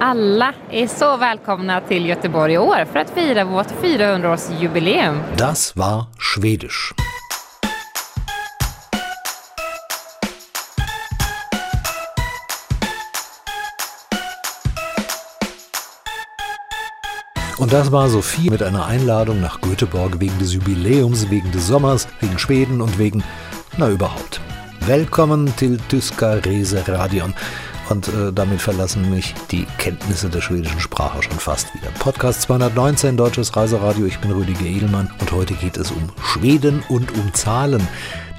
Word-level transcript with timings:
Alla 0.00 0.54
är 0.70 0.86
så 0.86 1.16
välkomna 1.16 1.80
till 1.80 2.06
Göteborg 2.06 2.52
i 2.52 2.58
år 2.58 2.84
för 2.84 2.98
att 2.98 3.10
fira 3.10 3.44
vårt 3.44 3.66
400-årsjubileum. 3.66 5.20
Das 5.36 5.76
war 5.76 6.04
Schwedisch. 6.18 6.94
Und 17.58 17.72
das 17.72 17.90
war 17.90 18.08
Sophie 18.08 18.50
mit 18.50 18.62
einer 18.62 18.86
Einladung 18.86 19.40
nach 19.40 19.60
Göteborg 19.60 20.20
wegen 20.20 20.38
des 20.38 20.54
Jubiläums, 20.54 21.28
wegen 21.30 21.50
des 21.50 21.66
Sommers, 21.66 22.08
wegen 22.20 22.38
Schweden 22.38 22.80
und 22.80 22.98
wegen, 22.98 23.24
na 23.76 23.88
überhaupt. 23.88 24.40
Willkommen 24.86 25.52
til 25.56 25.78
Tyska 25.88 26.34
Rese 26.34 26.84
Radion. 26.86 27.34
Und 27.88 28.08
äh, 28.08 28.32
damit 28.32 28.60
verlassen 28.60 29.10
mich 29.10 29.34
die 29.50 29.66
Kenntnisse 29.78 30.28
der 30.28 30.40
schwedischen 30.40 30.80
Sprache 30.80 31.22
schon 31.22 31.38
fast 31.38 31.74
wieder. 31.74 31.88
Podcast 31.98 32.42
219, 32.42 33.16
Deutsches 33.16 33.56
Reiseradio. 33.56 34.06
Ich 34.06 34.18
bin 34.18 34.30
Rüdiger 34.30 34.66
Edelmann 34.66 35.10
und 35.20 35.32
heute 35.32 35.54
geht 35.54 35.76
es 35.76 35.90
um 35.90 36.10
Schweden 36.22 36.82
und 36.88 37.12
um 37.14 37.32
Zahlen. 37.32 37.86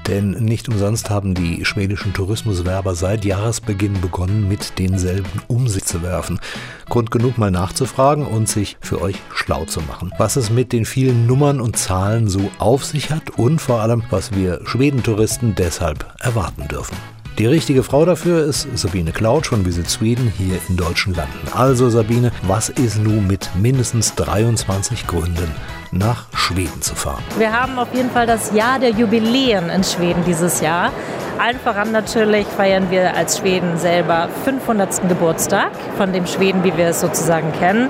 Denn 0.06 0.30
nicht 0.30 0.68
umsonst 0.68 1.10
haben 1.10 1.34
die 1.34 1.64
schwedischen 1.64 2.12
Tourismuswerber 2.12 2.94
seit 2.94 3.24
Jahresbeginn 3.24 4.00
begonnen, 4.00 4.48
mit 4.48 4.78
denselben 4.78 5.42
um 5.46 5.68
sich 5.68 5.84
zu 5.84 6.02
werfen. 6.02 6.40
Grund 6.88 7.10
genug 7.10 7.38
mal 7.38 7.50
nachzufragen 7.50 8.26
und 8.26 8.48
sich 8.48 8.76
für 8.80 9.00
euch 9.00 9.16
schlau 9.34 9.66
zu 9.66 9.80
machen. 9.82 10.12
Was 10.18 10.36
es 10.36 10.50
mit 10.50 10.72
den 10.72 10.84
vielen 10.84 11.26
Nummern 11.26 11.60
und 11.60 11.76
Zahlen 11.76 12.28
so 12.28 12.50
auf 12.58 12.84
sich 12.84 13.10
hat 13.10 13.30
und 13.38 13.60
vor 13.60 13.82
allem, 13.82 14.02
was 14.10 14.32
wir 14.34 14.60
Schwedentouristen 14.64 15.54
deshalb 15.54 16.06
erwarten 16.18 16.66
dürfen. 16.68 16.96
Die 17.40 17.46
richtige 17.46 17.82
Frau 17.82 18.04
dafür 18.04 18.44
ist 18.44 18.68
Sabine 18.74 19.12
Klautsch 19.12 19.48
von 19.48 19.64
Visit 19.64 19.88
Sweden 19.88 20.30
hier 20.36 20.58
in 20.68 20.76
deutschen 20.76 21.14
Landen. 21.14 21.48
Also 21.54 21.88
Sabine, 21.88 22.32
was 22.42 22.68
ist 22.68 22.98
nun 22.98 23.26
mit 23.26 23.48
mindestens 23.58 24.14
23 24.16 25.06
Gründen 25.06 25.50
nach 25.90 26.26
Schweden 26.34 26.82
zu 26.82 26.94
fahren? 26.94 27.24
Wir 27.38 27.50
haben 27.50 27.78
auf 27.78 27.94
jeden 27.94 28.10
Fall 28.10 28.26
das 28.26 28.52
Jahr 28.52 28.78
der 28.78 28.90
Jubiläen 28.90 29.70
in 29.70 29.82
Schweden 29.82 30.22
dieses 30.26 30.60
Jahr. 30.60 30.92
Allen 31.40 31.58
voran 31.58 31.90
natürlich 31.90 32.46
feiern 32.46 32.90
wir 32.90 33.16
als 33.16 33.38
Schweden 33.38 33.78
selber 33.78 34.28
500. 34.44 35.08
Geburtstag 35.08 35.70
von 35.96 36.12
dem 36.12 36.26
Schweden, 36.26 36.64
wie 36.64 36.76
wir 36.76 36.88
es 36.88 37.00
sozusagen 37.00 37.50
kennen. 37.58 37.88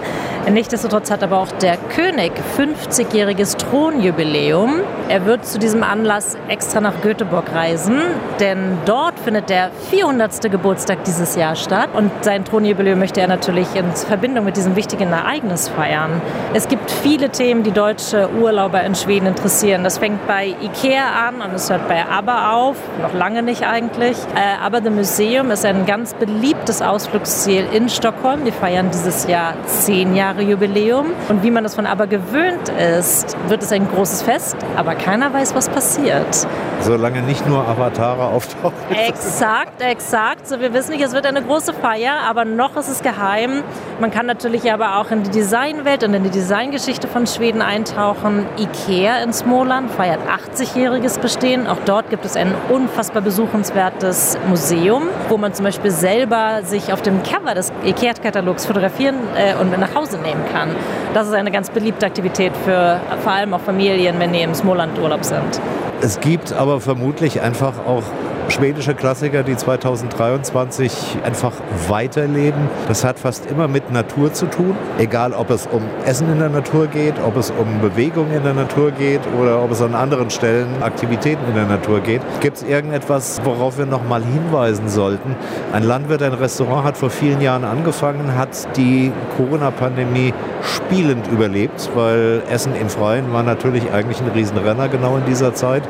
Nichtsdestotrotz 0.49 1.11
hat 1.11 1.23
aber 1.23 1.39
auch 1.39 1.51
der 1.61 1.77
König 1.77 2.33
50-jähriges 2.57 3.57
Thronjubiläum. 3.57 4.81
Er 5.09 5.27
wird 5.27 5.45
zu 5.45 5.59
diesem 5.59 5.83
Anlass 5.83 6.37
extra 6.49 6.81
nach 6.81 7.03
Göteborg 7.03 7.53
reisen, 7.53 8.01
denn 8.39 8.79
dort 8.87 9.19
findet 9.19 9.51
der 9.51 9.71
400. 9.91 10.51
Geburtstag 10.51 11.05
dieses 11.05 11.35
Jahr 11.37 11.57
statt. 11.57 11.91
Und 11.93 12.11
sein 12.23 12.45
Thronjubiläum 12.45 12.99
möchte 12.99 13.21
er 13.21 13.29
natürlich 13.29 13.75
in 13.75 13.91
Verbindung 13.93 14.45
mit 14.45 14.57
diesem 14.57 14.77
wichtigen 14.77 15.13
Ereignis 15.13 15.69
feiern. 15.69 16.23
Es 16.55 16.69
gibt 16.69 16.91
viele 16.91 17.31
Themen, 17.31 17.65
die 17.65 17.73
deutsche 17.73 18.31
Urlauber 18.41 18.83
in 18.83 18.95
Schweden 18.95 19.27
interessieren. 19.27 19.85
Das 19.85 19.99
fängt 19.99 20.27
bei 20.27 20.55
Ikea 20.63 21.29
an 21.29 21.43
und 21.43 21.55
es 21.55 21.69
hört 21.69 21.87
bei 21.89 22.05
ABBA 22.07 22.53
auf, 22.53 22.77
noch 23.03 23.13
lange 23.13 23.40
lange 23.41 23.51
nicht 23.51 23.65
eigentlich. 23.65 24.17
Äh, 24.35 24.63
aber 24.63 24.83
The 24.83 24.91
Museum 24.91 25.51
ist 25.51 25.65
ein 25.65 25.87
ganz 25.87 26.15
beliebtes 26.15 26.83
Ausflugsziel 26.83 27.65
in 27.73 27.89
Stockholm. 27.89 28.45
Die 28.45 28.53
feiern 28.53 28.91
dieses 28.91 29.27
Jahr 29.27 29.55
zehn 29.67 30.15
Jahre 30.15 30.43
Jubiläum. 30.43 31.13
Und 31.29 31.43
wie 31.43 31.51
man 31.51 31.65
das 31.65 31.75
von 31.75 31.87
aber 31.87 32.07
gewöhnt 32.07 32.69
ist, 32.99 33.37
wird 33.49 33.63
es 33.63 33.73
ein 33.73 33.89
großes 33.89 34.23
Fest, 34.23 34.57
aber 34.77 34.95
keiner 34.95 35.33
weiß, 35.33 35.55
was 35.55 35.69
passiert. 35.69 36.47
Solange 36.81 37.23
nicht 37.23 37.47
nur 37.47 37.67
Avatare 37.67 38.25
auftauchen. 38.25 38.75
Exakt, 38.91 39.83
exakt. 39.83 40.47
So, 40.49 40.61
wir 40.61 40.73
wissen 40.73 40.93
nicht, 40.93 41.05
es 41.05 41.13
wird 41.13 41.27
eine 41.27 41.43
große 41.43 41.75
Feier, 41.75 42.15
aber 42.29 42.45
noch 42.45 42.77
ist 42.77 42.89
es 42.89 43.03
geheim. 43.03 43.63
Man 44.01 44.11
kann 44.11 44.27
natürlich 44.27 44.71
aber 44.73 44.99
auch 44.99 45.11
in 45.11 45.23
die 45.23 45.31
Designwelt 45.31 46.05
und 46.05 46.15
in 46.15 46.25
die 46.25 46.31
Designgeschichte 46.31 47.07
von 47.07 47.27
Schweden 47.27 47.63
eintauchen. 47.63 48.47
Ikea 48.59 49.23
in 49.23 49.33
Småland 49.33 49.91
feiert 49.91 50.21
80-jähriges 50.29 51.21
Bestehen. 51.21 51.67
Auch 51.67 51.79
dort 51.85 52.09
gibt 52.11 52.25
es 52.25 52.37
ein 52.37 52.55
unfassbar 52.71 53.20
besuchenswertes 53.21 54.39
Museum, 54.49 55.05
wo 55.29 55.37
man 55.37 55.55
zum 55.55 55.65
Beispiel 55.65 55.91
selber 55.91 56.61
sich 56.65 56.93
auf 56.93 57.03
dem 57.03 57.23
Cover 57.23 57.55
des 57.55 57.73
Ikea-Katalogs 57.85 58.67
fotografieren 58.67 59.17
äh, 59.37 59.55
und 59.61 59.79
nach 59.79 59.95
Hause 59.95 60.19
nehmen 60.19 60.45
kann. 60.53 60.71
Das 61.15 61.27
ist 61.27 61.35
eine 61.35 61.51
ganz 61.51 61.71
beliebte 61.71 62.07
Aktivität 62.07 62.53
für 62.65 63.01
vor 63.23 63.33
allem 63.33 63.55
auch 63.55 63.61
Familien, 63.61 64.19
wenn 64.19 64.33
die 64.33 64.43
im 64.43 64.55
Småland 64.55 64.99
Urlaub 64.99 65.25
sind. 65.25 65.61
Es 66.03 66.21
gibt 66.21 66.53
aber 66.53 66.81
vermutlich 66.81 67.41
einfach 67.41 67.75
auch 67.87 68.05
schwedische 68.51 68.95
Klassiker, 68.95 69.43
die 69.43 69.57
2023 69.57 71.19
einfach 71.25 71.53
weiterleben. 71.89 72.69
Das 72.89 73.05
hat 73.05 73.19
fast 73.19 73.51
immer 73.51 73.69
mit 73.69 73.93
Natur 73.93 74.33
zu 74.33 74.47
tun, 74.47 74.77
egal 74.99 75.33
ob 75.33 75.51
es 75.51 75.67
um 75.67 75.83
Essen 76.05 76.31
in 76.33 76.39
der 76.39 76.49
Natur 76.49 76.87
geht, 76.87 77.15
ob 77.25 77.37
es 77.37 77.51
um 77.51 77.81
Bewegung 77.81 78.31
in 78.35 78.43
der 78.43 78.55
Natur 78.55 78.91
geht 78.91 79.21
oder 79.41 79.63
ob 79.63 79.71
es 79.71 79.81
an 79.81 79.95
anderen 79.95 80.31
Stellen 80.31 80.83
Aktivitäten 80.83 81.43
in 81.49 81.55
der 81.55 81.67
Natur 81.67 82.01
geht. 82.01 82.21
Gibt 82.41 82.59
es 82.59 82.63
irgendetwas, 82.63 83.41
worauf 83.45 83.79
wir 83.79 83.87
noch 83.87 84.07
mal 84.07 84.23
hinweisen 84.23 84.89
sollten? 84.89 85.37
Ein 85.73 85.85
Landwirt, 85.85 86.23
ein 86.23 86.35
Restaurant 86.35 86.85
hat 86.85 86.97
vor 86.97 87.11
vielen 87.11 87.41
Jahren 87.41 87.65
angefangen, 87.65 88.37
hat 88.37 88.77
die 88.77 89.13
Corona-Pandemie 89.37 90.35
spielend 90.63 91.27
überlebt, 91.29 91.91
weil 91.95 92.43
Essen 92.51 92.75
im 92.75 92.89
Freien 92.89 93.33
war 93.33 93.43
natürlich 93.43 93.91
eigentlich 93.93 94.21
ein 94.21 94.29
Riesenrenner 94.29 94.89
genau 94.89 95.17
in 95.17 95.25
dieser 95.25 95.55
Zeit, 95.55 95.83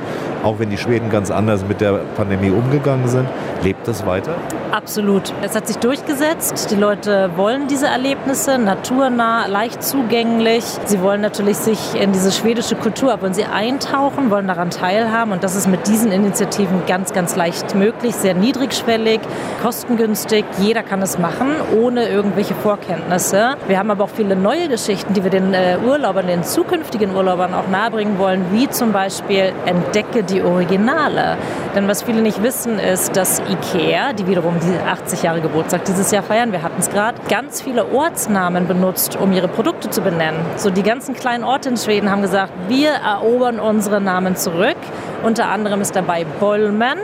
auch 0.43 0.59
wenn 0.59 0.71
die 0.71 0.79
Schweden 0.79 1.11
ganz 1.11 1.31
anders 1.31 1.65
mit 1.67 1.81
der 1.81 2.01
Pandemie 2.17 2.50
umgegangen 2.51 3.09
sind. 3.09 3.29
Lebt 3.63 3.87
das 3.87 4.07
weiter? 4.07 4.35
Absolut. 4.73 5.33
Es 5.43 5.55
hat 5.55 5.67
sich 5.67 5.77
durchgesetzt. 5.79 6.71
Die 6.71 6.77
Leute 6.77 7.31
wollen 7.37 7.67
diese 7.69 7.87
Erlebnisse, 7.87 8.59
naturnah, 8.59 9.47
leicht 9.47 9.83
zugänglich. 9.83 10.65
Sie 10.85 11.03
wollen 11.03 11.21
natürlich 11.21 11.59
sich 11.59 12.01
in 12.01 12.13
diese 12.13 12.33
schwedische 12.33 12.77
Kultur, 12.77 13.21
wollen 13.21 13.35
sie 13.35 13.45
eintauchen, 13.45 14.31
wollen 14.31 14.49
daran 14.49 14.71
teilhaben. 14.71 15.33
Und 15.33 15.45
das 15.45 15.57
ist 15.57 15.69
mit 15.69 15.87
diesen 15.87 16.13
Initiativen 16.13 16.83
ganz, 16.87 17.13
ganz 17.13 17.37
leicht 17.37 17.75
möglich, 17.75 18.15
sehr 18.15 18.35
niedrigschwellig, 18.35 19.21
kostengünstig. 19.63 20.45
Jeder 20.59 20.83
kann 20.83 21.03
es 21.03 21.19
machen, 21.19 21.49
ohne 21.79 22.09
irgendwelche 22.09 22.55
Vorkenntnisse. 22.55 23.57
Wir 23.67 23.79
haben 23.79 23.91
aber 23.91 24.05
auch 24.05 24.11
viele 24.11 24.37
neue 24.37 24.69
Geschichten, 24.69 25.15
die 25.15 25.23
wir 25.23 25.31
den 25.31 25.53
äh, 25.53 25.79
Urlaubern, 25.85 26.27
den 26.27 26.45
zukünftigen 26.45 27.15
Urlaubern 27.15 27.55
auch 27.55 27.69
nahebringen 27.69 28.19
wollen, 28.19 28.47
wie 28.53 28.69
zum 28.69 28.93
Beispiel 28.93 29.53
Entdecke 29.67 30.23
die 30.23 30.43
Originale. 30.43 31.37
Denn 31.75 31.87
was 31.87 32.03
viele 32.03 32.21
nicht 32.21 32.43
wissen, 32.43 32.81
ist, 32.81 33.17
dass 33.17 33.41
IKEA, 33.41 34.13
die 34.13 34.27
wiederum 34.27 34.59
die 34.59 34.77
80 34.77 35.23
Jahre 35.23 35.41
Geburtstag 35.41 35.85
dieses 35.85 36.11
Jahr 36.11 36.25
feiern, 36.25 36.51
wir 36.51 36.63
hatten 36.63 36.81
es 36.81 36.91
gerade, 36.91 37.21
ganz 37.29 37.63
viele 37.63 37.93
Ortsnamen 37.93 38.67
benutzt, 38.67 39.17
um 39.17 39.33
ihre 39.33 39.47
Produkte 39.47 39.89
zu 39.89 40.01
benennen. 40.01 40.41
So 40.57 40.71
die 40.71 40.83
ganzen 40.83 41.15
kleinen 41.15 41.45
Orte 41.45 41.69
in 41.69 41.77
Schweden 41.77 42.11
haben 42.11 42.23
gesagt, 42.23 42.53
wir 42.67 42.91
erobern 42.91 43.61
unsere 43.61 44.01
Namen 44.01 44.35
zurück. 44.35 44.77
Unter 45.23 45.49
anderem 45.49 45.81
ist 45.81 45.95
dabei 45.95 46.27
Bolmen, 46.41 46.99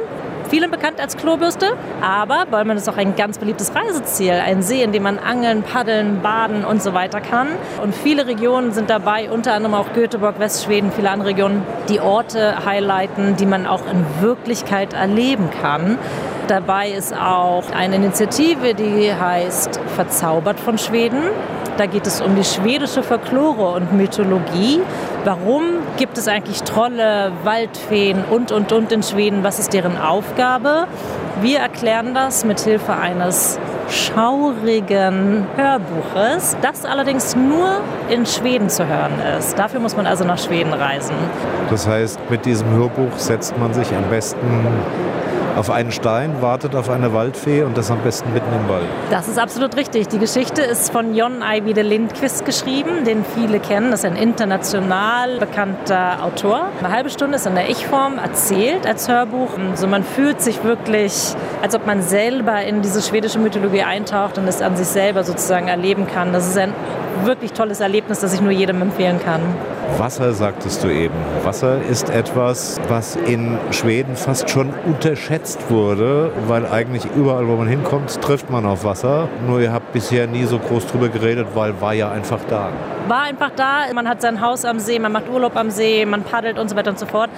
vielen 0.47 0.71
bekannt 0.71 1.01
als 1.01 1.17
Klobürste, 1.17 1.77
aber 2.01 2.47
Bollmann 2.51 2.77
ist 2.77 2.89
auch 2.89 2.97
ein 2.97 3.17
ganz 3.17 3.39
beliebtes 3.39 3.75
Reiseziel, 3.75 4.33
ein 4.33 4.63
See, 4.63 4.83
in 4.83 4.93
dem 4.93 5.03
man 5.03 5.19
angeln, 5.19 5.63
paddeln, 5.63 6.21
baden 6.23 6.65
und 6.65 6.83
so 6.83 6.95
weiter 6.95 7.21
kann. 7.21 7.49
Und 7.83 7.95
viele 7.95 8.27
Regionen 8.27 8.73
sind 8.73 8.91
dabei, 8.91 9.31
unter 9.31 9.55
anderem 9.55 9.75
auch 9.75 9.93
Göteborg, 9.93 10.39
Westschweden, 10.39 10.93
viele 10.93 11.11
andere 11.11 11.31
Regionen, 11.31 11.63
die 11.89 12.01
Orte 12.01 12.65
highlighten, 12.65 13.37
die 13.37 13.47
man 13.47 13.67
auch 13.67 13.83
in 13.91 14.05
Wirklichkeit 14.21 14.93
erleben 14.93 15.51
kann. 15.63 15.99
Dabei 16.49 16.91
ist 16.91 17.13
auch 17.13 17.65
eine 17.77 17.97
Initiative, 17.97 18.75
die 18.75 19.13
heißt 19.13 19.81
Verzaubert 19.97 20.61
von 20.61 20.79
Schweden. 20.79 21.23
Da 21.77 21.85
geht 21.87 22.07
es 22.07 22.23
um 22.23 22.35
die 22.35 22.45
schwedische 22.45 23.03
Folklore 23.03 23.75
und 23.75 23.93
Mythologie. 23.93 24.81
Warum 25.25 25.65
gibt 25.99 26.17
es 26.17 26.27
eigentlich 26.27 26.63
Trolle, 26.63 27.33
Waldfeen 27.45 28.25
und, 28.31 28.51
und, 28.51 28.73
und 28.73 28.93
in 28.93 29.03
Schweden? 29.03 29.45
Was 29.45 29.59
ist 29.59 29.75
deren 29.75 29.99
Aufgabe? 29.99 30.87
Wir 31.43 31.59
erklären 31.59 32.15
das 32.15 32.47
mit 32.47 32.61
Hilfe 32.61 32.95
eines 32.95 33.59
schaurigen 33.91 35.47
Hörbuches, 35.57 36.57
das 36.63 36.87
allerdings 36.87 37.37
nur 37.37 37.83
in 38.09 38.25
Schweden 38.25 38.71
zu 38.71 38.87
hören 38.87 39.13
ist. 39.39 39.59
Dafür 39.59 39.81
muss 39.81 39.97
man 39.97 40.07
also 40.07 40.25
nach 40.25 40.39
Schweden 40.39 40.73
reisen. 40.73 41.15
Das 41.69 41.87
heißt, 41.87 42.19
mit 42.31 42.47
diesem 42.47 42.71
Hörbuch 42.71 43.19
setzt 43.19 43.57
man 43.59 43.75
sich 43.75 43.95
am 43.95 44.09
besten 44.09 44.67
auf 45.57 45.71
einen 45.71 45.91
Stein, 45.91 46.43
wartet 46.43 46.75
auf 46.75 46.91
eine 46.91 47.13
Waldfee 47.15 47.63
und 47.63 47.77
das 47.77 47.91
am 47.91 47.99
besten 48.01 48.33
mitten 48.33 48.53
im 48.53 48.69
Wald. 48.69 48.85
Das 49.11 49.27
ist 49.27 49.39
absolut 49.39 49.77
richtig. 49.77 50.09
Die 50.09 50.19
Geschichte 50.19 50.61
ist 50.61 50.93
von 50.93 51.15
Jon 51.15 51.43
Ajvide 51.43 51.83
Lindqvist 51.83 52.45
geschrieben, 52.45 53.05
den 53.05 53.25
viele 53.25 53.59
kennen. 53.59 53.91
Das 53.91 54.05
ist 54.05 54.11
ein 54.11 54.17
international 54.17 55.39
bekannter 55.39 56.23
Autor. 56.23 56.69
Eine 56.79 56.93
halbe 56.93 57.09
Stunde 57.11 57.37
ist 57.37 57.47
in 57.47 57.55
der 57.55 57.71
Ich-Form 57.71 58.19
erzählt 58.19 58.87
als 58.87 59.09
Hörbuch. 59.09 59.51
Also 59.71 59.87
man 59.87 60.05
fühlt 60.05 60.43
sich 60.43 60.63
wirklich, 60.63 61.35
als 61.63 61.75
ob 61.75 61.87
man 61.87 62.03
selber 62.03 62.63
in 62.63 62.83
diese 62.83 63.01
schwedische 63.01 63.39
Mythologie 63.39 63.83
eintaucht 63.83 64.37
und 64.37 64.47
es 64.47 64.61
an 64.61 64.77
sich 64.77 64.89
selber 64.89 65.25
sozusagen 65.25 65.69
erleben 65.69 66.07
kann. 66.07 66.33
Das 66.35 66.47
ist 66.47 66.59
ein 66.59 66.75
wirklich 67.25 67.53
tolles 67.53 67.81
Erlebnis, 67.81 68.21
das 68.21 68.35
ich 68.35 68.43
nur 68.43 68.53
jedem 68.53 68.83
empfehlen 68.83 69.19
kann. 69.25 69.41
Wasser, 69.99 70.35
sagtest 70.35 70.85
du 70.85 70.89
eben. 70.89 71.15
Wasser 71.43 71.81
ist 71.83 72.11
etwas, 72.11 72.79
was 72.89 73.17
in 73.17 73.59
Schweden 73.71 74.15
fast 74.15 74.51
schon 74.51 74.75
unterschätzt 74.85 75.71
wurde, 75.71 76.33
weil 76.47 76.67
eigentlich 76.67 77.07
überall, 77.17 77.49
wo 77.49 77.57
man 77.57 77.67
hinkommt, 77.67 78.21
trifft 78.21 78.51
man 78.51 78.67
auf 78.67 78.85
Wasser. 78.85 79.29
Nur 79.47 79.61
ihr 79.61 79.73
habt 79.73 79.93
bisher 79.93 80.27
nie 80.27 80.45
so 80.45 80.59
groß 80.59 80.87
drüber 80.87 81.09
geredet, 81.09 81.49
weil 81.55 81.81
war 81.81 81.95
ja 81.95 82.11
einfach 82.11 82.41
da. 82.49 82.69
War 83.09 83.23
einfach 83.23 83.51
da, 83.57 83.85
man 83.95 84.09
hat 84.09 84.21
sein 84.21 84.41
Haus 84.41 84.65
am 84.65 84.79
See, 84.79 84.99
man 84.99 85.13
macht 85.13 85.31
Urlaub 85.31 85.57
am 85.57 85.71
See, 85.71 86.05
man 86.05 86.25
paddelt 86.25 86.59
und 86.59 86.69
so 86.69 86.77
weiter 86.77 86.91
und 86.91 86.99
so 86.99 87.07
fort. 87.07 87.31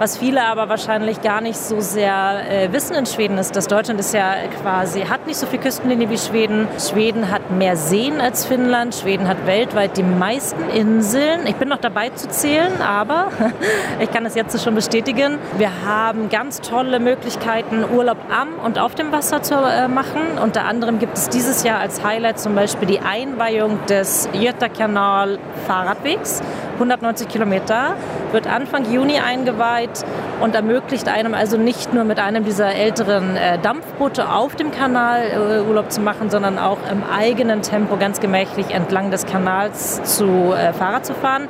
Was 0.00 0.16
viele 0.16 0.42
aber 0.46 0.70
wahrscheinlich 0.70 1.20
gar 1.20 1.42
nicht 1.42 1.58
so 1.58 1.82
sehr 1.82 2.40
äh, 2.50 2.72
wissen 2.72 2.96
in 2.96 3.04
Schweden 3.04 3.36
ist, 3.36 3.54
dass 3.54 3.66
Deutschland 3.66 4.00
ist 4.00 4.14
ja 4.14 4.32
quasi, 4.62 5.02
hat 5.02 5.26
nicht 5.26 5.36
so 5.36 5.44
viel 5.44 5.58
Küstenlinie 5.58 6.08
wie 6.08 6.16
Schweden. 6.16 6.68
Schweden 6.78 7.30
hat 7.30 7.50
mehr 7.50 7.76
Seen 7.76 8.18
als 8.18 8.46
Finnland. 8.46 8.94
Schweden 8.94 9.28
hat 9.28 9.44
weltweit 9.44 9.98
die 9.98 10.02
meisten 10.02 10.70
Inseln. 10.70 11.46
Ich 11.46 11.56
bin 11.56 11.68
noch 11.68 11.82
dabei 11.82 12.08
zu 12.08 12.30
zählen, 12.30 12.80
aber 12.80 13.26
ich 14.00 14.10
kann 14.10 14.24
es 14.24 14.34
jetzt 14.34 14.58
schon 14.64 14.74
bestätigen. 14.74 15.38
Wir 15.58 15.70
haben 15.84 16.30
ganz 16.30 16.62
tolle 16.62 16.98
Möglichkeiten, 16.98 17.84
Urlaub 17.84 18.16
am 18.30 18.58
und 18.64 18.78
auf 18.78 18.94
dem 18.94 19.12
Wasser 19.12 19.42
zu 19.42 19.54
äh, 19.54 19.86
machen. 19.86 20.38
Unter 20.42 20.64
anderem 20.64 20.98
gibt 20.98 21.18
es 21.18 21.28
dieses 21.28 21.62
Jahr 21.62 21.78
als 21.78 22.02
Highlight 22.02 22.40
zum 22.40 22.54
Beispiel 22.54 22.88
die 22.88 23.00
Einweihung 23.00 23.78
des 23.84 24.30
Göta-Kanal 24.32 25.38
Fahrradwegs. 25.66 26.40
190 26.80 27.28
Kilometer, 27.28 27.94
wird 28.32 28.46
Anfang 28.46 28.90
Juni 28.90 29.18
eingeweiht 29.18 30.02
und 30.40 30.54
ermöglicht 30.54 31.08
einem 31.08 31.34
also 31.34 31.58
nicht 31.58 31.92
nur 31.92 32.04
mit 32.04 32.18
einem 32.18 32.44
dieser 32.44 32.74
älteren 32.74 33.36
äh, 33.36 33.58
Dampfboote 33.58 34.32
auf 34.32 34.56
dem 34.56 34.70
Kanal 34.70 35.20
äh, 35.20 35.68
Urlaub 35.68 35.92
zu 35.92 36.00
machen, 36.00 36.30
sondern 36.30 36.58
auch 36.58 36.78
im 36.90 37.02
eigenen 37.04 37.60
Tempo 37.60 37.98
ganz 37.98 38.20
gemächlich 38.20 38.70
entlang 38.70 39.10
des 39.10 39.26
Kanals 39.26 40.02
zu 40.16 40.54
äh, 40.54 40.72
Fahrrad 40.72 41.04
zu 41.04 41.12
fahren. 41.12 41.48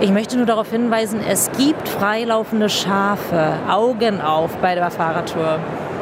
Ich 0.00 0.12
möchte 0.12 0.36
nur 0.36 0.46
darauf 0.46 0.70
hinweisen, 0.70 1.20
es 1.28 1.50
gibt 1.58 1.88
freilaufende 1.88 2.68
Schafe. 2.68 3.54
Augen 3.68 4.20
auf 4.20 4.56
bei 4.58 4.76
der 4.76 4.92
Fahrradtour. 4.92 5.58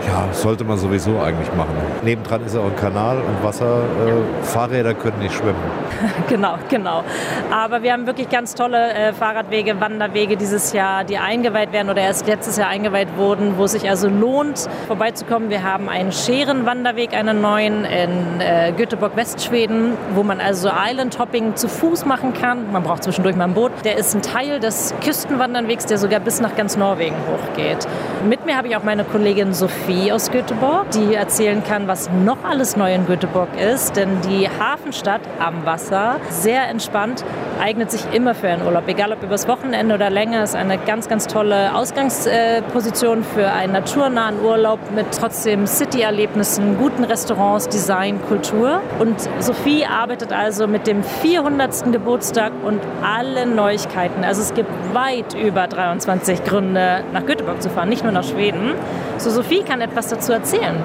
Ja, 0.06 0.29
sollte 0.32 0.62
man 0.62 0.79
sowieso 0.79 1.19
eigentlich 1.20 1.53
machen. 1.55 1.75
Nebendran 2.05 2.44
ist 2.44 2.55
ja 2.55 2.61
auch 2.61 2.67
ein 2.67 2.76
Kanal 2.76 3.17
und 3.17 3.43
Wasser. 3.43 3.81
Äh, 4.06 4.44
Fahrräder 4.44 4.94
können 4.94 5.19
nicht 5.19 5.35
schwimmen. 5.35 5.58
genau, 6.29 6.55
genau. 6.69 7.03
Aber 7.50 7.82
wir 7.82 7.93
haben 7.93 8.06
wirklich 8.06 8.29
ganz 8.29 8.55
tolle 8.55 8.93
äh, 8.93 9.12
Fahrradwege, 9.12 9.81
Wanderwege 9.81 10.37
dieses 10.37 10.73
Jahr, 10.73 11.03
die 11.03 11.19
eingeweiht 11.19 11.73
werden 11.73 11.91
oder 11.91 12.03
erst 12.03 12.29
letztes 12.29 12.56
Jahr 12.56 12.69
eingeweiht 12.69 13.08
wurden, 13.17 13.58
wo 13.58 13.64
es 13.64 13.73
sich 13.73 13.88
also 13.91 14.08
lohnt, 14.08 14.69
vorbeizukommen. 14.87 15.50
Wir 15.50 15.64
haben 15.64 15.88
einen 15.88 16.12
Scherenwanderweg, 16.12 17.12
einen 17.12 17.41
neuen 17.41 17.85
in 17.85 18.41
äh, 18.41 18.73
Göteborg, 18.76 19.17
Westschweden, 19.17 19.94
wo 20.14 20.23
man 20.23 20.41
also 20.41 20.70
Island-Hopping 20.73 21.56
zu 21.56 21.69
Fuß 21.69 22.05
machen 22.05 22.32
kann. 22.32 22.70
Man 22.70 22.85
braucht 22.85 23.02
zwischendurch 23.02 23.35
mal 23.35 23.44
ein 23.44 23.55
Boot. 23.55 23.73
Der 23.85 23.97
ist 23.99 24.14
ein 24.14 24.23
Teil 24.23 24.61
des 24.61 24.94
Küstenwanderwegs, 25.02 25.87
der 25.87 25.99
sogar 25.99 26.20
bis 26.20 26.41
nach 26.41 26.55
ganz 26.55 26.76
Norwegen 26.76 27.17
hochgeht. 27.26 27.88
Mit 28.29 28.47
mir 28.47 28.56
habe 28.56 28.69
ich 28.69 28.76
auch 28.76 28.85
meine 28.85 29.02
Kollegin 29.02 29.52
Sophie 29.52 29.95
Sophie 29.96 30.12
aus 30.12 30.31
Göteborg, 30.31 30.90
die 30.90 31.14
erzählen 31.14 31.62
kann, 31.64 31.88
was 31.88 32.10
noch 32.10 32.44
alles 32.44 32.76
neu 32.76 32.94
in 32.94 33.06
Göteborg 33.06 33.48
ist. 33.58 33.96
Denn 33.96 34.20
die 34.28 34.46
Hafenstadt 34.48 35.22
am 35.38 35.64
Wasser, 35.64 36.16
sehr 36.28 36.69
entspannt, 36.69 37.25
eignet 37.62 37.90
sich 37.90 38.02
immer 38.12 38.34
für 38.34 38.48
einen 38.48 38.66
Urlaub. 38.66 38.87
Egal 38.88 39.12
ob 39.12 39.22
übers 39.22 39.48
Wochenende 39.48 39.94
oder 39.94 40.10
länger, 40.10 40.43
ist 40.43 40.54
eine 40.54 40.76
ganz, 40.76 41.08
ganz 41.08 41.26
tolle 41.26 41.75
Ausgangsposition 41.75 43.25
für 43.25 43.50
einen 43.50 43.72
naturnahen 43.72 44.43
Urlaub 44.44 44.81
mit 44.94 45.06
trotzdem 45.19 45.66
City-Erlebnissen, 45.66 46.76
guten 46.76 47.04
Restaurants, 47.04 47.69
Design, 47.69 48.20
Kultur. 48.28 48.82
Und 48.99 49.16
Sophie 49.38 49.87
arbeitet 49.87 50.32
also 50.32 50.66
mit 50.66 50.87
dem 50.87 51.02
400. 51.02 51.90
Geburtstag 51.90 52.52
und 52.64 52.81
allen 53.02 53.54
Neuigkeiten. 53.54 54.25
Also 54.25 54.42
es 54.42 54.52
gibt 54.52 54.70
weit 54.92 55.32
über 55.34 55.66
23 55.66 56.44
Gründe, 56.44 57.02
nach 57.14 57.25
Göteborg 57.25 57.62
zu 57.62 57.70
fahren, 57.70 57.88
nicht 57.88 58.02
nur 58.02 58.12
nach 58.12 58.25
Schweden. 58.25 58.75
So 59.19 59.31
Sophie 59.31 59.62
kann 59.62 59.81
etwas 59.87 60.09
dazu 60.09 60.33
erzählen. 60.33 60.77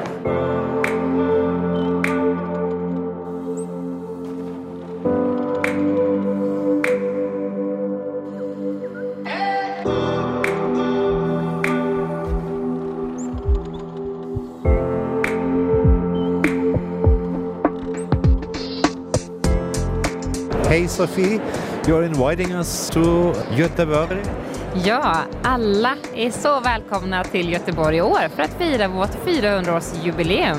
Hey 20.68 20.88
Sophie, 20.88 21.42
you're 21.86 22.04
inviting 22.04 22.54
us 22.54 22.90
to 22.92 23.34
Göteborg. 23.58 24.41
Ja, 24.76 25.18
alla 25.44 25.96
är 26.16 26.32
så 26.32 26.60
välkomna 26.60 27.24
till 27.24 27.52
Göteborg 27.52 27.98
i 27.98 28.02
år 28.02 28.30
för 28.36 28.44
att 28.44 28.58
fira 28.58 28.88
vårt 28.88 29.26
400-årsjubileum. 29.26 30.58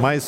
Mein 0.00 0.20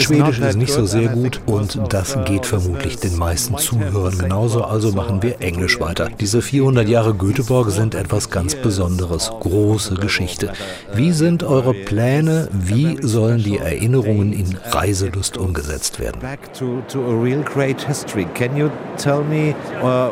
Schwedisch 0.00 0.38
ist 0.38 0.56
nicht 0.56 0.72
so 0.72 0.86
sehr 0.86 1.08
gut 1.08 1.40
und 1.46 1.78
das 1.90 2.16
geht 2.24 2.46
vermutlich 2.46 2.96
den 2.98 3.16
meisten 3.16 3.56
Zuhörern 3.58 4.16
genauso, 4.18 4.64
also 4.64 4.92
machen 4.92 5.22
wir 5.22 5.40
Englisch 5.40 5.78
weiter. 5.80 6.08
Diese 6.18 6.42
400 6.42 6.88
Jahre 6.88 7.14
Göteborg 7.14 7.70
sind 7.70 7.94
etwas 7.94 8.30
ganz 8.30 8.54
Besonderes, 8.54 9.30
große 9.40 9.94
Geschichte. 9.94 10.52
Wie 10.94 11.12
sind 11.12 11.42
eure 11.42 11.74
Pläne? 11.74 12.48
Wie 12.52 12.98
sollen 13.00 13.42
die 13.42 13.58
Erinnerungen 13.58 14.32
in 14.32 14.56
Reiselust 14.70 15.36
umgesetzt 15.36 15.98
werden? 16.00 16.20
Uh, 19.82 20.10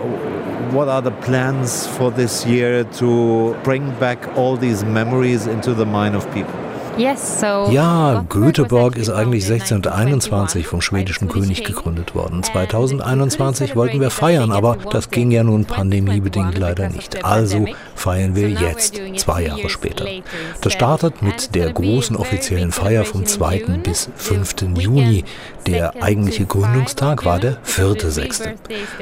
what 0.72 0.88
are 0.88 1.02
the 1.02 1.10
plans 1.22 1.86
for 1.86 2.10
this 2.10 2.44
year 2.44 2.84
to 2.90 3.54
bring 3.62 3.90
back 3.98 4.18
all 4.36 4.56
these 4.56 4.84
memories 4.84 5.46
into 5.46 5.74
the 5.74 5.84
mind 5.84 6.14
of 6.16 6.26
people? 6.32 6.67
Ja, 6.98 8.24
Göteborg 8.28 8.96
ist 8.96 9.10
eigentlich 9.10 9.44
1621 9.44 10.66
vom 10.66 10.80
schwedischen 10.80 11.28
König 11.28 11.62
gegründet 11.62 12.14
worden. 12.14 12.42
2021 12.42 13.76
wollten 13.76 14.00
wir 14.00 14.10
feiern, 14.10 14.50
aber 14.50 14.76
das 14.90 15.10
ging 15.10 15.30
ja 15.30 15.44
nun 15.44 15.64
pandemiebedingt 15.64 16.58
leider 16.58 16.88
nicht. 16.88 17.24
Also 17.24 17.66
feiern 17.94 18.34
wir 18.34 18.48
jetzt, 18.50 19.00
zwei 19.16 19.42
Jahre 19.44 19.68
später. 19.68 20.06
Das 20.60 20.72
startet 20.72 21.22
mit 21.22 21.54
der 21.54 21.72
großen 21.72 22.16
offiziellen 22.16 22.72
Feier 22.72 23.04
vom 23.04 23.24
2. 23.24 23.80
bis 23.82 24.10
5. 24.16 24.78
Juni. 24.78 25.24
Der 25.66 26.02
eigentliche 26.02 26.46
Gründungstag 26.46 27.24
war 27.24 27.38
der 27.38 27.58
4.6. 27.64 28.54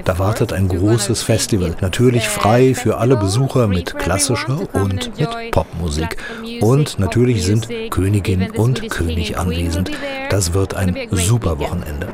Da 0.05 0.19
wartet 0.19 0.53
ein 0.53 0.69
großes 0.69 1.23
Festival, 1.23 1.77
natürlich 1.81 2.29
frei 2.29 2.75
für 2.75 2.99
alle 2.99 3.17
Besucher 3.17 3.69
mit 3.69 3.97
klassischer 3.99 4.59
und 4.73 5.19
mit 5.19 5.29
Popmusik. 5.53 6.17
Und 6.61 6.99
natürlich 6.99 7.45
sind 7.45 7.69
Königin 7.91 8.51
und 8.51 8.89
König 8.91 9.39
anwesend. 9.39 9.91
Das 10.31 10.55
wird 10.55 10.75
ein 10.75 10.97
super 11.11 11.59
Wochenende. 11.59 12.09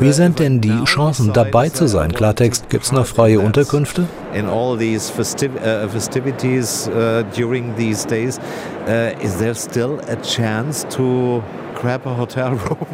Wie 0.00 0.12
sind 0.12 0.38
denn 0.38 0.60
die 0.60 0.84
Chancen 0.84 1.32
dabei 1.32 1.68
zu 1.68 1.88
sein? 1.88 2.12
Klartext, 2.12 2.70
gibt 2.70 2.84
es 2.84 2.92
noch 2.92 3.06
freie 3.06 3.40
Unterkünfte? 3.40 4.06
In 4.34 4.46
all 4.46 4.78
these 4.78 5.12
uh, 5.12 5.88
festivities 5.88 6.88
uh, 6.88 7.22
during 7.36 7.74
these 7.76 8.06
days, 8.06 8.38
uh, 8.86 9.12
is 9.22 9.36
there 9.36 9.54
still 9.54 10.00
a 10.08 10.16
chance 10.22 10.86
to 10.88 11.42
grab 11.74 12.06
a 12.06 12.16
hotel 12.16 12.50
room? 12.68 12.86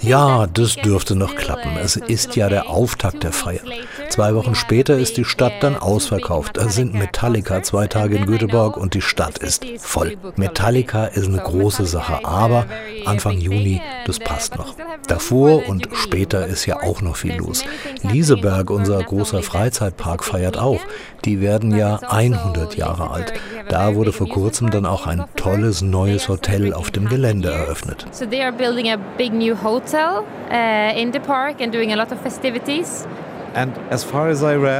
Ja, 0.00 0.46
das 0.46 0.76
dürfte 0.76 1.16
noch 1.16 1.34
klappen. 1.34 1.76
Es 1.82 1.96
ist 1.96 2.36
ja 2.36 2.48
der 2.48 2.68
Auftakt 2.68 3.22
der 3.22 3.32
Feier. 3.32 3.60
Zwei 4.08 4.34
Wochen 4.34 4.54
später 4.54 4.96
ist 4.96 5.16
die 5.16 5.24
Stadt 5.24 5.54
dann 5.60 5.76
ausverkauft. 5.76 6.56
Da 6.56 6.68
sind 6.68 6.94
Metallica 6.94 7.62
zwei 7.62 7.86
Tage 7.86 8.16
in 8.16 8.26
Göteborg 8.26 8.76
und 8.76 8.94
die 8.94 9.00
Stadt 9.00 9.38
ist 9.38 9.64
voll. 9.78 10.16
Metallica 10.36 11.06
ist 11.06 11.28
eine 11.28 11.38
große 11.38 11.86
Sache, 11.86 12.24
aber 12.24 12.66
Anfang 13.04 13.38
Juni, 13.38 13.80
das 14.06 14.18
passt 14.18 14.56
noch. 14.56 14.74
Davor 15.08 15.68
und 15.68 15.88
später 15.92 16.46
ist 16.46 16.66
ja 16.66 16.82
auch 16.82 17.00
noch 17.00 17.16
viel 17.16 17.36
los. 17.36 17.64
Lieseberg, 18.02 18.70
unser 18.70 19.02
großer 19.02 19.42
Freizeitpark, 19.42 20.24
feiert 20.24 20.58
auch. 20.58 20.80
Die 21.24 21.40
werden 21.40 21.76
ja 21.76 21.96
100 21.96 22.76
Jahre 22.76 23.10
alt. 23.10 23.32
Da 23.68 23.94
wurde 23.94 24.12
vor 24.12 24.28
kurzem 24.28 24.70
dann 24.70 24.86
auch 24.86 25.06
ein 25.06 25.24
tolles 25.34 25.82
neues 25.82 26.28
Hotel 26.28 26.72
auf 26.72 26.90
dem 26.90 27.08
Gelände 27.08 27.50
eröffnet. 27.50 28.06
So 28.12 28.24
they 28.26 28.42
are 28.42 28.52
building 28.52 28.90
a 28.90 28.96
big 29.16 29.32
new 29.32 29.56
hotel 29.62 30.22
uh, 30.50 30.98
in 30.98 31.12
the 31.12 31.18
park 31.18 31.60
and 31.60 31.74
doing 31.74 31.92
a 31.92 31.96
lot 31.96 32.12
of 32.12 32.20
festivities. 32.20 33.06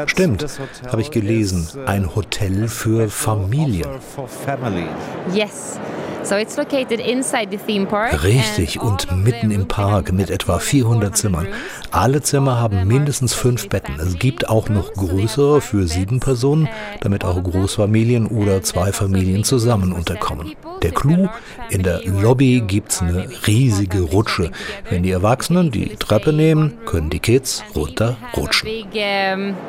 Stimmt, 0.09 0.47
habe 0.91 1.01
ich 1.01 1.11
gelesen. 1.11 1.67
Ein 1.87 2.15
Hotel 2.15 2.69
für 2.69 3.09
Familien. 3.09 3.89
Yes. 5.33 5.81
Richtig, 8.25 8.81
und 8.81 9.07
mitten 9.25 9.53
im 9.53 9.69
Park 9.69 10.13
mit 10.13 10.29
etwa 10.29 10.59
400 10.59 11.17
Zimmern. 11.17 11.47
Alle 11.93 12.21
Zimmer 12.21 12.59
haben 12.59 12.87
mindestens 12.89 13.33
fünf 13.33 13.69
Betten. 13.69 13.95
Es 14.01 14.19
gibt 14.19 14.49
auch 14.49 14.69
noch 14.69 14.93
größere 14.95 15.61
für 15.61 15.87
sieben 15.87 16.19
Personen, 16.19 16.69
damit 17.01 17.25
auch 17.25 17.41
Großfamilien 17.41 18.27
oder 18.27 18.61
zwei 18.63 18.91
Familien 18.93 19.45
zusammen 19.45 19.93
unterkommen. 19.93 20.57
Der 20.83 20.91
Clou, 20.91 21.29
in 21.71 21.85
der 21.85 22.03
Lobby 22.05 22.63
gibt 22.67 22.91
es 22.91 23.03
eine 23.03 23.29
riesige 23.47 24.01
Rutsche. 24.01 24.51
Wenn 24.91 25.05
die 25.05 25.13
Erwachsenen 25.13 25.71
die 25.71 25.95
Treppe 25.97 26.33
nehmen, 26.33 26.77
können 26.87 27.09
die 27.09 27.21
Kids 27.21 27.63
runter 27.75 28.17
rutschen. 28.37 28.69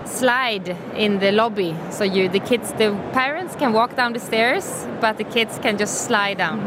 slide 0.05 0.75
in 0.95 1.19
the 1.19 1.31
lobby. 1.31 1.75
So 1.91 2.03
you, 2.03 2.29
the 2.29 2.39
kids, 2.39 2.73
the 2.77 2.97
parents 3.13 3.55
can 3.55 3.73
walk 3.73 3.95
down 3.95 4.13
the 4.13 4.19
stairs, 4.19 4.87
but 4.99 5.17
the 5.17 5.23
kids 5.23 5.59
can 5.59 5.77
just 5.77 6.05
slide 6.05 6.41
down. 6.47 6.59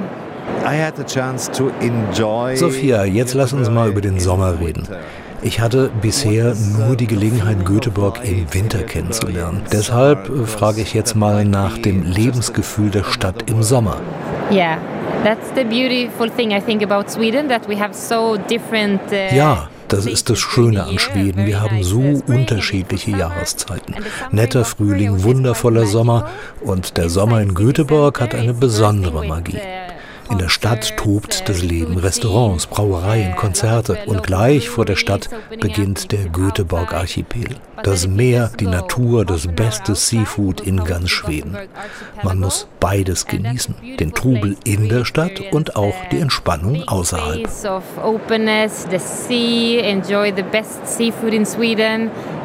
Sophia, 2.56 3.04
jetzt 3.04 3.34
lass 3.34 3.52
uns 3.52 3.70
mal 3.70 3.88
über 3.88 4.00
den 4.00 4.18
Sommer 4.18 4.60
reden. 4.60 4.87
Ich 5.42 5.60
hatte 5.60 5.90
bisher 6.02 6.54
nur 6.76 6.96
die 6.96 7.06
Gelegenheit, 7.06 7.64
Göteborg 7.64 8.20
im 8.25 8.52
Winter 8.52 8.82
kennenzulernen. 8.82 9.62
Deshalb 9.72 10.28
äh, 10.28 10.44
frage 10.44 10.82
ich 10.82 10.92
jetzt 10.92 11.14
mal 11.14 11.46
nach 11.46 11.78
dem 11.78 12.02
Lebensgefühl 12.02 12.90
der 12.90 13.04
Stadt 13.04 13.49
im 13.49 13.62
Sommer. 13.62 13.96
Yeah, 14.50 14.76
that's 15.25 15.49
the 15.54 15.64
beautiful 15.64 16.28
thing 16.28 16.50
I 16.50 16.60
think 16.60 16.82
about 16.82 17.08
Sweden 17.10 17.49
that 17.49 17.66
we 17.68 17.80
have 17.80 17.94
so 17.94 18.37
different. 18.37 19.00
Uh, 19.10 19.34
ja. 19.34 19.69
Das 19.90 20.06
ist 20.06 20.30
das 20.30 20.38
Schöne 20.38 20.85
an 20.85 20.99
Schweden. 20.99 21.47
Wir 21.47 21.61
haben 21.61 21.82
so 21.82 22.00
unterschiedliche 22.00 23.11
Jahreszeiten. 23.11 23.97
Netter 24.30 24.64
Frühling, 24.64 25.25
wundervoller 25.25 25.87
Sommer 25.87 26.30
und 26.61 26.97
der 26.97 27.09
Sommer 27.09 27.42
in 27.42 27.54
Göteborg 27.54 28.20
hat 28.20 28.35
eine 28.35 28.54
besondere 28.54 29.26
Magie. 29.26 29.59
In 30.30 30.38
der 30.38 30.49
Stadt 30.49 30.96
tobt 30.96 31.49
das 31.49 31.62
Leben, 31.62 31.99
Restaurants, 31.99 32.66
Brauereien, 32.66 33.34
Konzerte 33.34 33.99
und 34.06 34.22
gleich 34.22 34.68
vor 34.68 34.84
der 34.84 34.96
Stadt 34.96 35.28
beginnt 35.60 36.12
der 36.12 36.28
Göteborg-Archipel. 36.28 37.56
Das 37.82 38.06
Meer, 38.06 38.50
die 38.60 38.66
Natur, 38.66 39.25
das 39.25 39.46
beste 39.46 39.94
Seafood 39.94 40.60
in 40.60 40.84
ganz 40.84 41.10
Schweden. 41.10 41.56
Man 42.22 42.38
muss 42.38 42.68
beides 42.78 43.26
genießen, 43.26 43.75
den 43.99 44.14
Trubel 44.14 44.56
in 44.64 44.88
der 44.88 45.04
Stadt 45.04 45.40
und 45.52 45.76
auch 45.76 45.94
die 46.12 46.20
Entspannung 46.20 46.84
außerhalb. 46.87 47.49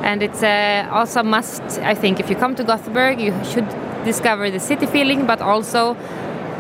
And 0.06 0.22
it's 0.22 0.44
uh, 0.44 0.46
also 0.92 1.24
must, 1.24 1.64
I 1.80 1.96
think, 1.96 2.20
if 2.20 2.30
you 2.30 2.36
come 2.36 2.54
to 2.56 2.64
Gothenburg, 2.64 3.20
you 3.20 3.34
should 3.52 3.66
discover 4.06 4.52
the 4.52 4.60
city 4.60 4.86
feeling, 4.86 5.26
but 5.26 5.42
also 5.42 5.96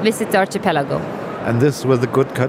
visit 0.03 0.31
the 0.31 0.37
archipelago. 0.37 0.99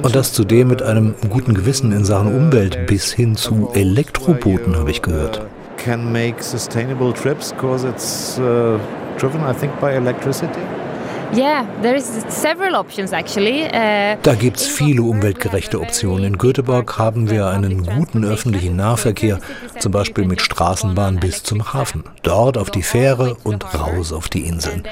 Und 0.03 0.15
das 0.17 0.33
zudem 0.33 0.69
mit 0.69 0.83
einem 0.83 1.15
guten 1.29 1.53
Gewissen 1.53 1.93
in 1.93 2.05
Sachen 2.05 2.35
Umwelt 2.35 2.87
bis 2.87 3.13
hin 3.13 3.37
zu 3.37 3.71
Elektrobooten, 3.75 4.77
habe 4.77 4.91
ich 4.91 5.03
gehört. 5.03 5.43
Can 5.77 6.11
make 6.11 6.43
sustainable 6.43 7.13
trips 7.13 7.53
because 7.53 7.87
it's 7.87 8.39
uh, 8.39 8.79
driven, 9.19 9.43
I 9.43 9.53
think, 9.53 9.79
by 9.81 9.93
electricity. 9.93 10.61
Da 14.23 14.35
gibt 14.35 14.59
es 14.59 14.67
viele 14.67 15.03
umweltgerechte 15.03 15.81
Optionen. 15.81 16.25
In 16.25 16.39
Göteborg 16.39 16.99
haben 16.99 17.31
wir 17.31 17.49
einen 17.49 17.85
guten 17.85 18.25
öffentlichen 18.25 18.77
Nahverkehr, 18.77 19.41
zum 19.79 19.93
Beispiel 19.93 20.25
mit 20.25 20.41
Straßenbahn 20.41 21.19
bis 21.19 21.43
zum 21.43 21.73
Hafen. 21.73 22.05
Dort 22.23 22.57
auf 22.57 22.71
die 22.71 22.83
Fähre 22.83 23.37
und 23.43 23.65
raus 23.75 24.13
auf 24.13 24.29
die 24.29 24.47
Inseln. 24.47 24.85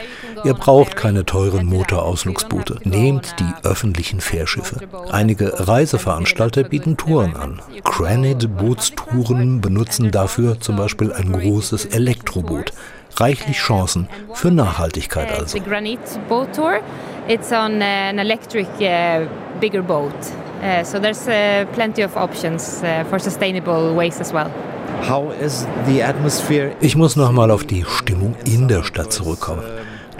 Ihr 0.44 0.54
braucht 0.54 0.96
keine 0.96 1.24
teuren 1.24 1.66
Motorausflugsboote. 1.66 2.80
Nehmt 2.84 3.36
die 3.38 3.66
öffentlichen 3.66 4.20
Fährschiffe. 4.20 4.80
Einige 5.10 5.68
Reiseveranstalter 5.68 6.64
bieten 6.64 6.96
Touren 6.96 7.36
an. 7.36 7.62
Granite 7.84 8.48
Bootstouren 8.48 9.60
benutzen 9.60 10.10
dafür 10.10 10.60
zum 10.60 10.76
Beispiel 10.76 11.12
ein 11.12 11.32
großes 11.32 11.86
Elektroboot 11.86 12.72
reichlich 13.20 13.56
Chancen 13.58 14.08
für 14.32 14.50
Nachhaltigkeit 14.50 15.32
also. 15.32 15.58
The 15.58 15.60
Granite 15.60 16.18
Boat 16.28 16.52
Tour, 16.54 16.80
it's 17.28 17.52
on 17.52 17.80
uh, 17.80 17.84
an 17.84 18.18
electric 18.18 18.68
uh, 18.80 19.26
bigger 19.60 19.82
boat. 19.82 20.12
Uh, 20.62 20.82
so 20.82 20.98
there's 20.98 21.28
uh, 21.28 21.66
plenty 21.74 22.02
of 22.02 22.16
options 22.16 22.82
uh, 22.82 23.04
for 23.10 23.18
sustainable 23.18 23.94
ways 23.94 24.20
as 24.20 24.32
well. 24.32 24.50
Ich 26.80 26.96
muss 26.96 27.16
noch 27.16 27.32
mal 27.32 27.50
auf 27.50 27.64
die 27.64 27.84
Stimmung 27.84 28.34
in 28.46 28.68
der 28.68 28.84
Stadt 28.84 29.12
zurückkommen. 29.12 29.62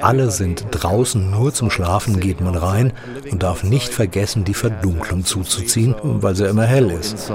Alle 0.01 0.31
sind 0.31 0.67
draußen, 0.71 1.31
nur 1.31 1.55
zum 1.55 1.71
Schlafen 1.71 2.21
geht 2.21 2.41
man 2.43 2.55
rein 2.57 2.93
und 3.31 3.43
darf 3.43 3.65
nicht 3.65 3.95
vergessen, 3.95 4.45
die 4.45 4.53
Verdunklung 4.53 5.25
zuzuziehen, 5.25 5.95
weil 6.03 6.35
sie 6.35 6.47
immer 6.47 6.67
hell 6.67 6.91
ist. 6.91 7.33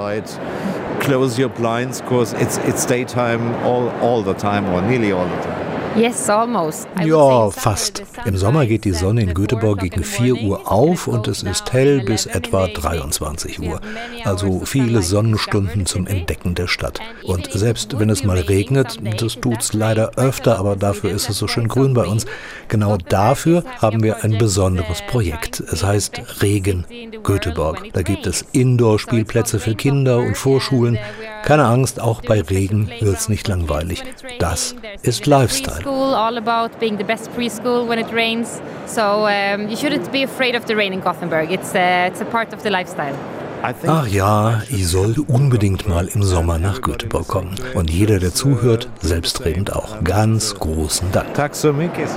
Close 0.99 1.39
your 1.39 1.49
blinds, 1.49 2.01
because 2.01 2.33
it's, 2.33 2.57
it's 2.59 2.85
daytime 2.85 3.55
all, 3.65 3.89
all 4.01 4.21
the 4.21 4.33
time 4.33 4.65
or 4.67 4.81
nearly 4.81 5.11
all 5.11 5.27
the 5.27 5.41
time. 5.41 5.58
Yes, 5.95 6.29
almost. 6.29 6.87
Ja, 7.03 7.49
fast. 7.49 8.03
Im 8.25 8.37
Sommer 8.37 8.65
geht 8.65 8.85
die 8.85 8.93
Sonne 8.93 9.21
in 9.21 9.33
Göteborg 9.33 9.79
gegen 9.79 10.03
4 10.03 10.35
Uhr 10.43 10.71
auf 10.71 11.07
und 11.07 11.27
es 11.27 11.43
ist 11.43 11.73
hell 11.73 12.01
bis 12.01 12.25
etwa 12.25 12.67
23 12.67 13.59
Uhr. 13.59 13.81
Also 14.23 14.61
viele 14.65 15.01
Sonnenstunden 15.01 15.85
zum 15.85 16.07
Entdecken 16.07 16.55
der 16.55 16.67
Stadt. 16.67 16.99
Und 17.23 17.51
selbst 17.51 17.99
wenn 17.99 18.09
es 18.09 18.23
mal 18.23 18.39
regnet, 18.39 18.99
das 19.19 19.35
tut's 19.35 19.73
leider 19.73 20.11
öfter, 20.15 20.59
aber 20.59 20.75
dafür 20.75 21.11
ist 21.11 21.29
es 21.29 21.37
so 21.37 21.47
schön 21.47 21.67
grün 21.67 21.93
bei 21.93 22.05
uns. 22.05 22.25
Genau 22.67 22.97
dafür 22.97 23.63
haben 23.79 24.03
wir 24.03 24.23
ein 24.23 24.37
besonderes 24.37 25.01
Projekt. 25.07 25.59
Es 25.59 25.83
heißt 25.83 26.41
Regen 26.41 26.85
Göteborg. 27.23 27.91
Da 27.93 28.03
gibt 28.03 28.27
es 28.27 28.45
Indoor-Spielplätze 28.51 29.59
für 29.59 29.75
Kinder 29.75 30.19
und 30.19 30.37
Vorschulen. 30.37 30.97
Keine 31.43 31.65
Angst, 31.65 31.99
auch 31.99 32.21
bei 32.21 32.41
Regen 32.41 32.89
wird 32.99 33.17
es 33.17 33.29
nicht 33.29 33.47
langweilig. 33.47 34.03
Das 34.39 34.75
ist 35.03 35.25
Lifestyle. 35.25 35.81
School, 35.81 36.13
all 36.13 36.37
about 36.37 36.77
being 36.79 36.97
the 36.97 37.03
best 37.03 37.29
preschool 37.35 37.87
when 37.87 37.99
it 37.99 38.11
rains. 38.13 38.61
So 38.85 39.27
you 39.29 39.75
shouldn't 39.75 40.11
be 40.11 40.23
afraid 40.23 40.55
of 40.55 40.63
the 40.67 40.73
rain 40.73 40.93
in 40.93 41.01
Gothenburg. 41.01 41.51
It's, 41.51 41.73
uh, 41.73 42.07
it's 42.07 42.21
a 42.21 42.25
part 42.25 42.53
of 42.53 42.61
the 42.63 42.69
lifestyle. 42.69 43.15
Ach 43.61 44.07
ja, 44.07 44.61
ich 44.69 44.87
sollte 44.87 45.21
unbedingt 45.23 45.87
mal 45.87 46.07
im 46.07 46.23
Sommer 46.23 46.59
nach 46.59 46.81
Göteborg 46.81 47.27
kommen. 47.27 47.55
Und 47.73 47.89
jeder, 47.89 48.19
der 48.19 48.33
zuhört, 48.33 48.87
selbstredend 49.01 49.75
auch. 49.75 50.01
Ganz 50.03 50.55
großen 50.55 51.11
Dank. 51.11 51.33
Tack 51.33 51.55
so 51.55 51.73
mycket. 51.73 52.07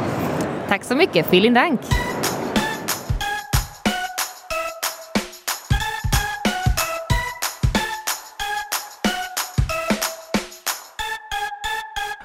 Tack 0.68 0.84
so 0.84 0.94
mycket. 0.94 1.26
Vielen 1.28 1.54
Dank. 1.54 1.80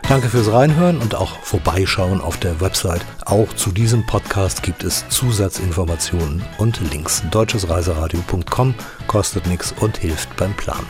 Danke 0.09 0.29
fürs 0.29 0.49
Reinhören 0.49 0.99
und 0.99 1.15
auch 1.15 1.37
vorbeischauen 1.39 2.21
auf 2.21 2.37
der 2.37 2.61
Website. 2.61 3.05
Auch 3.25 3.51
zu 3.53 3.71
diesem 3.71 4.05
Podcast 4.05 4.63
gibt 4.63 4.85
es 4.85 5.07
Zusatzinformationen 5.09 6.41
und 6.57 6.79
Links. 6.93 7.23
Deutschesreiseradio.com 7.29 8.73
kostet 9.07 9.47
nichts 9.47 9.75
und 9.81 9.97
hilft 9.97 10.33
beim 10.37 10.53
Planen. 10.55 10.87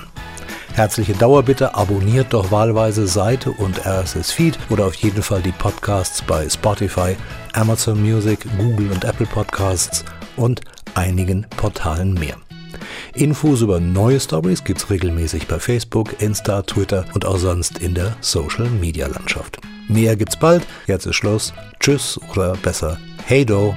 Herzliche 0.74 1.14
Dauerbitte, 1.14 1.74
abonniert 1.74 2.32
doch 2.34 2.52
wahlweise 2.52 3.08
Seite 3.08 3.50
und 3.50 3.88
RSS 3.88 4.32
Feed 4.32 4.60
oder 4.70 4.86
auf 4.86 4.94
jeden 4.94 5.24
Fall 5.24 5.42
die 5.42 5.52
Podcasts 5.52 6.22
bei 6.22 6.48
Spotify, 6.48 7.18
Amazon 7.54 8.00
Music, 8.00 8.46
Google 8.60 8.92
und 8.92 9.04
Apple 9.04 9.26
Podcasts 9.26 10.06
und 10.36 10.62
einigen 10.94 11.48
Portalen 11.58 12.14
mehr. 12.14 12.36
Infos 13.18 13.62
über 13.62 13.80
neue 13.80 14.20
Stories 14.20 14.64
gibt's 14.64 14.92
regelmäßig 14.92 15.48
bei 15.48 15.60
Facebook, 15.60 16.22
Insta, 16.22 16.62
Twitter 16.62 17.04
und 17.16 17.26
auch 17.26 17.38
sonst 17.38 17.80
in 17.80 17.96
der 17.96 18.16
Social 18.22 18.70
Media 18.70 19.08
Landschaft. 19.08 19.58
Mehr 19.88 20.16
gibt's 20.16 20.38
bald. 20.38 20.68
Jetzt 20.86 21.08
ist 21.08 21.16
Schluss. 21.16 21.52
Tschüss 21.80 22.20
oder 22.32 22.56
besser 22.58 23.00
Hey 23.26 23.44
Do. 23.44 23.74